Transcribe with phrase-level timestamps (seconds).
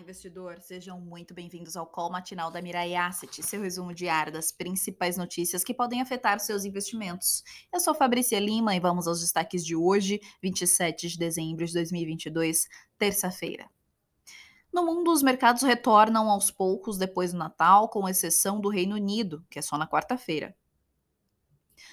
[0.00, 5.16] investidor, sejam muito bem-vindos ao call matinal da Mirai Asset, seu resumo diário das principais
[5.16, 7.44] notícias que podem afetar seus investimentos.
[7.72, 12.66] Eu sou Fabrícia Lima e vamos aos destaques de hoje, 27 de dezembro de 2022,
[12.98, 13.68] terça-feira.
[14.72, 19.44] No mundo, os mercados retornam aos poucos depois do Natal, com exceção do Reino Unido,
[19.50, 20.56] que é só na quarta-feira.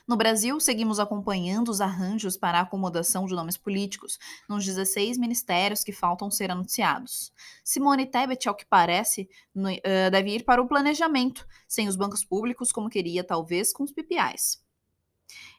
[0.08, 4.18] No Brasil, seguimos acompanhando os arranjos para a acomodação de nomes políticos
[4.48, 7.34] nos 16 ministérios que faltam ser anunciados.
[7.64, 12.72] Simone Tebet, ao que parece, uh, deve ir para o planejamento, sem os bancos públicos
[12.72, 14.66] como queria, talvez, com os PPIs.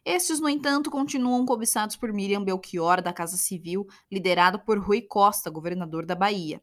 [0.04, 5.50] Estes, no entanto, continuam cobiçados por Miriam Belchior, da Casa Civil, liderado por Rui Costa,
[5.50, 6.62] governador da Bahia.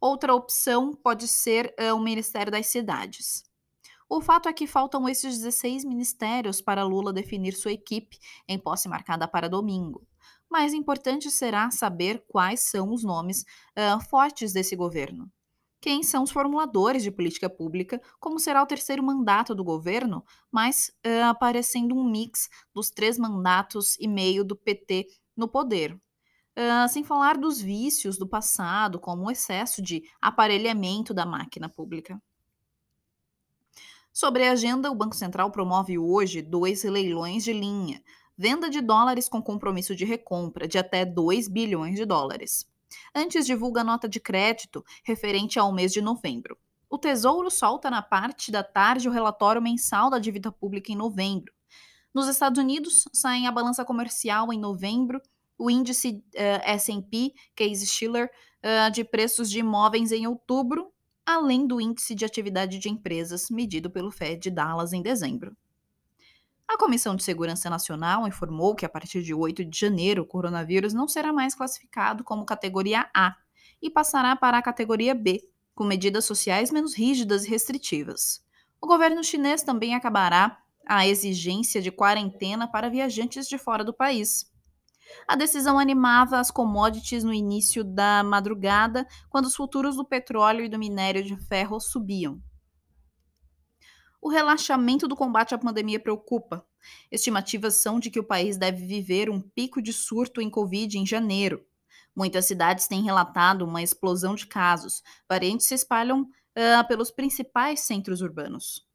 [0.00, 3.44] Outra opção pode ser uh, o Ministério das Cidades.
[4.14, 8.88] O fato é que faltam esses 16 ministérios para Lula definir sua equipe, em posse
[8.88, 10.06] marcada para domingo.
[10.48, 13.40] Mais importante será saber quais são os nomes
[13.76, 15.28] uh, fortes desse governo.
[15.80, 20.92] Quem são os formuladores de política pública, como será o terceiro mandato do governo, mas
[21.04, 26.00] uh, aparecendo um mix dos três mandatos e meio do PT no poder,
[26.56, 32.16] Uh, sem falar dos vícios do passado, como o excesso de aparelhamento da máquina pública.
[34.14, 38.00] Sobre a agenda, o Banco Central promove hoje dois leilões de linha,
[38.38, 42.64] venda de dólares com compromisso de recompra de até 2 bilhões de dólares.
[43.12, 46.56] Antes divulga nota de crédito referente ao mês de novembro.
[46.88, 51.52] O Tesouro solta na parte da tarde o relatório mensal da dívida pública em novembro.
[52.14, 55.20] Nos Estados Unidos, sai a balança comercial em novembro,
[55.58, 58.30] o índice uh, eh, S&P Case Shiller
[58.62, 60.93] uh, de preços de imóveis em outubro
[61.26, 65.56] além do índice de atividade de empresas medido pelo Fed de Dallas em dezembro.
[66.66, 70.94] A Comissão de Segurança Nacional informou que a partir de 8 de janeiro o coronavírus
[70.94, 73.36] não será mais classificado como categoria A
[73.80, 75.40] e passará para a categoria B,
[75.74, 78.42] com medidas sociais menos rígidas e restritivas.
[78.80, 84.50] O governo chinês também acabará a exigência de quarentena para viajantes de fora do país.
[85.26, 90.68] A decisão animava as commodities no início da madrugada, quando os futuros do petróleo e
[90.68, 92.40] do minério de ferro subiam.
[94.20, 96.66] O relaxamento do combate à pandemia preocupa.
[97.10, 101.06] Estimativas são de que o país deve viver um pico de surto em Covid em
[101.06, 101.64] janeiro.
[102.16, 105.02] Muitas cidades têm relatado uma explosão de casos.
[105.28, 108.86] Variantes se espalham uh, pelos principais centros urbanos.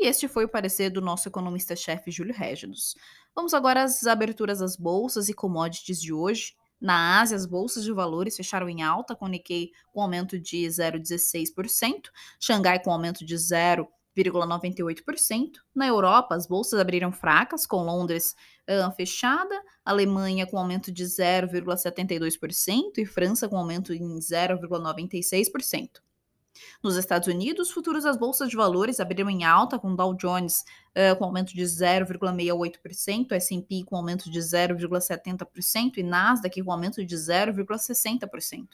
[0.00, 2.94] E este foi o parecer do nosso economista-chefe Júlio Régidos.
[3.34, 6.54] Vamos agora às aberturas das bolsas e commodities de hoje.
[6.80, 12.12] Na Ásia, as bolsas de valores fecharam em alta, com Nikkei com aumento de 0,16%,
[12.38, 15.54] Xangai com aumento de 0,98%.
[15.74, 18.36] Na Europa, as bolsas abriram fracas, com Londres
[18.70, 26.00] uh, fechada, Alemanha com aumento de 0,72% e França com aumento em 0,96%.
[26.82, 30.64] Nos Estados Unidos, futuros das bolsas de valores abriram em alta, com Dow Jones
[30.96, 37.16] uh, com aumento de 0,68%, S&P com aumento de 0,70% e Nasdaq com aumento de
[37.16, 38.68] 0,60%.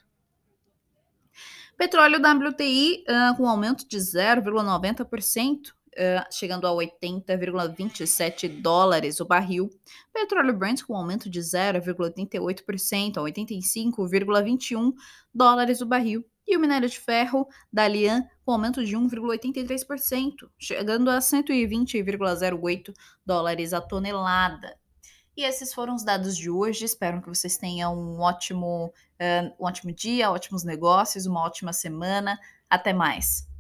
[1.77, 9.71] Petróleo WTI uh, com aumento de 0,90%, Uh, chegando a 80,27 dólares o barril.
[10.13, 14.93] Petróleo Brent com aumento de 0,88% a 85,21
[15.33, 16.25] dólares o barril.
[16.47, 22.93] E o minério de ferro da Lian com aumento de 1,83%, chegando a 120,08
[23.25, 24.77] dólares a tonelada.
[25.37, 26.85] E esses foram os dados de hoje.
[26.85, 32.39] Espero que vocês tenham um ótimo, uh, um ótimo dia, ótimos negócios, uma ótima semana.
[32.71, 33.54] Até mais!